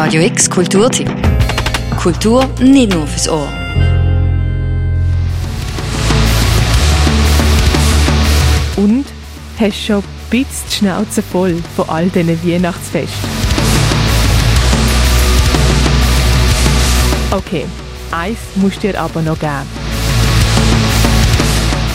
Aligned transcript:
Radio 0.00 0.22
X 0.22 0.48
Kulturtipp. 0.48 1.10
Kultur 2.00 2.48
nicht 2.60 2.94
nur 2.94 3.04
fürs 3.04 3.28
Ohr. 3.28 3.48
Und 8.76 9.04
hast 9.58 9.84
schon 9.84 9.96
ein 9.96 10.04
bisschen 10.30 10.68
die 10.70 10.76
Schnauze 10.76 11.20
voll 11.20 11.56
von 11.74 11.88
all 11.88 12.08
diesen 12.10 12.40
Weihnachtsfesten? 12.46 13.28
Okay, 17.32 17.66
eins 18.12 18.38
musst 18.54 18.76
du 18.76 18.92
dir 18.92 19.00
aber 19.00 19.20
noch 19.20 19.40
geben. 19.40 19.66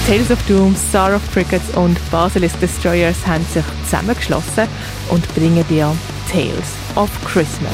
Tales 0.06 0.30
of 0.30 0.40
Doom, 0.50 0.76
Star 0.90 1.16
of 1.16 1.22
Crickets 1.32 1.74
und 1.78 1.98
Basilisk 2.12 2.60
Destroyers 2.60 3.26
haben 3.26 3.46
sich 3.54 3.64
zusammengeschlossen 3.86 4.68
und 5.10 5.34
bringen 5.36 5.64
dir 5.70 5.96
Tales 6.32 6.76
of 6.96 7.10
Christmas. 7.26 7.72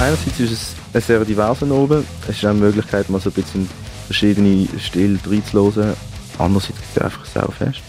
Einerseits 0.00 0.40
ist 0.40 0.52
es 0.52 0.74
ein 0.94 1.00
sehr 1.02 1.24
diverser 1.24 1.66
Nobel. 1.66 2.04
Es 2.22 2.36
ist 2.36 2.44
auch 2.44 2.50
eine 2.50 2.60
Möglichkeit, 2.60 3.10
mal 3.10 3.20
so 3.20 3.30
ein 3.30 3.34
bisschen 3.34 3.68
verschiedene 4.06 4.66
Stile 4.78 5.18
reinzuhören. 5.26 5.94
Andererseits 6.38 6.78
ist 6.78 6.96
es 6.96 7.02
einfach 7.02 7.24
sehr 7.26 7.48
fest. 7.52 7.82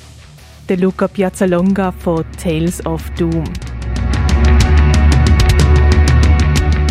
Der 0.67 0.77
Luca 0.77 1.07
Piazzalonga 1.07 1.91
von 1.91 2.25
Tales 2.41 2.85
of 2.85 3.01
Doom. 3.11 3.43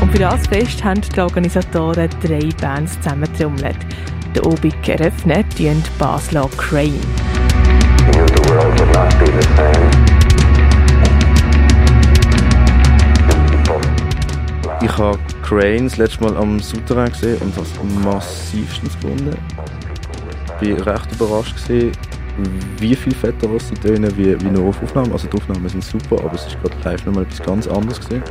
Und 0.01 0.11
für 0.13 0.19
das 0.19 0.47
Fest 0.47 0.83
haben 0.83 1.03
die 1.03 1.21
Organisatoren 1.21 2.09
drei 2.23 2.49
Bands 2.61 2.99
zusammentrommelt. 3.01 3.77
Der 4.35 4.47
Obig 4.47 4.89
eröffnet 4.89 5.47
die 5.59 5.75
Basler 5.99 6.49
Crane. 6.57 7.01
Ich 14.83 14.99
habe 14.99 15.19
Crane 15.43 15.85
das 15.85 15.97
letzte 15.97 16.23
Mal 16.23 16.37
am 16.37 16.61
Souterrain 16.61 17.11
gesehen 17.11 17.39
und 17.39 17.57
das 17.57 17.69
massivstens 18.05 18.95
gefunden. 19.01 19.37
Ich 20.61 20.87
war 20.87 20.95
recht 20.95 21.13
überrascht, 21.13 21.57
gewesen, 21.57 21.93
wie 22.79 22.95
viel 22.95 23.15
fetter 23.15 23.49
sie 23.59 23.75
tönen 23.75 24.17
wie, 24.17 24.41
wie 24.41 24.51
nur 24.51 24.69
auf 24.69 24.81
Aufnahmen. 24.81 25.13
Also 25.13 25.27
die 25.27 25.37
Aufnahmen 25.37 25.69
sind 25.69 25.83
super, 25.83 26.25
aber 26.25 26.35
es 26.35 26.47
ist 26.47 26.57
gerade 26.63 26.77
live 26.85 27.05
nochmal 27.05 27.25
etwas 27.25 27.43
ganz 27.43 27.67
anderes. 27.67 27.99
Gewesen. 27.99 28.23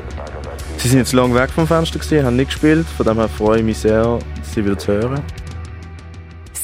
Sie 0.78 0.88
sind 0.88 1.00
jetzt 1.00 1.12
lange 1.12 1.36
weg 1.36 1.50
vom 1.50 1.68
Fenster, 1.68 2.00
gewesen, 2.00 2.26
haben 2.26 2.38
nicht 2.38 2.52
gespielt, 2.52 2.88
von 2.88 3.06
dem 3.06 3.18
her 3.18 3.28
freue 3.28 3.60
ich 3.60 3.66
mich 3.66 3.80
sehr, 3.80 4.18
sie 4.44 4.64
wieder 4.64 4.78
zu 4.78 4.94
hören. 4.94 5.22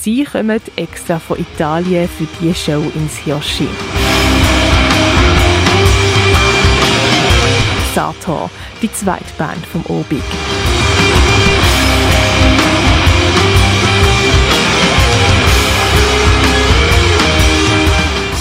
Sie 0.05 0.23
kommen 0.23 0.61
extra 0.75 1.17
von 1.17 1.39
Italien 1.39 2.07
für 2.07 2.27
diese 2.39 2.53
Show 2.53 2.91
ins 2.93 3.17
Hirschi. 3.17 3.67
Sator, 7.95 8.51
die 8.83 8.93
zweite 8.93 9.33
Band 9.35 9.65
vom 9.65 9.83
Obig. 9.87 10.21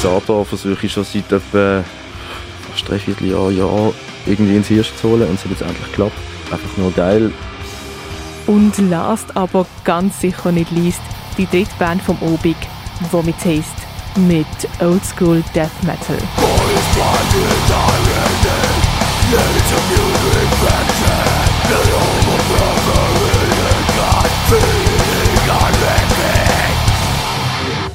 Sator 0.03 0.45
versuche 0.45 0.85
ich 0.85 0.93
schon 0.93 1.05
seit 1.05 1.33
etwa 1.33 1.83
fast 2.71 2.87
drei 2.87 2.99
Vierteljahr, 2.99 3.51
Jahr 3.51 3.95
irgendwie 4.27 4.57
ins 4.57 4.69
Hirsch 4.69 4.95
zu 4.97 5.09
holen 5.09 5.27
und 5.31 5.37
es 5.37 5.45
hat 5.45 5.51
jetzt 5.51 5.63
endlich 5.63 5.87
geklappt. 5.87 6.19
Einfach 6.51 6.77
nur 6.77 6.93
geil. 6.93 7.33
Und 8.47 8.77
last 8.91 9.35
aber 9.35 9.65
ganz 9.83 10.21
sicher 10.21 10.53
nicht 10.53 10.71
least 10.71 11.01
die 11.39 11.47
dritte 11.47 11.75
Band 11.79 12.03
vom 12.03 12.17
Obig, 12.21 12.57
Vomit 13.11 13.37
Taste, 13.39 13.83
mit 14.17 14.47
Oldschool 14.81 15.43
Death 15.55 15.71
Metal. 15.83 16.17